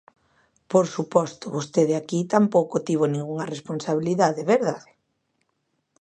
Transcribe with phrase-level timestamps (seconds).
[0.71, 4.91] Por suposto, vostede aquí tampouco tivo ningunha responsabilidade, ¿verdade?